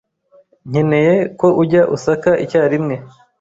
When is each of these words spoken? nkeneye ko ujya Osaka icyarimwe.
nkeneye 0.69 1.15
ko 1.39 1.47
ujya 1.61 1.81
Osaka 1.95 2.31
icyarimwe. 2.43 2.95